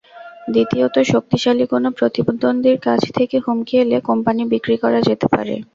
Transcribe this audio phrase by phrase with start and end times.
[0.47, 5.55] দ্বিতীয়ত, শক্তিশালী কোনো প্রতিদ্বন্দ্বীর কাছ থেকে হুমকি এলে কোম্পানি বিক্রি করা যেতে পারে।